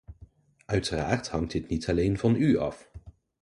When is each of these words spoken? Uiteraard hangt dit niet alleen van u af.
Uiteraard 0.65 1.27
hangt 1.31 1.51
dit 1.51 1.67
niet 1.69 1.89
alleen 1.89 2.17
van 2.17 2.35
u 2.35 2.57
af. 2.57 2.89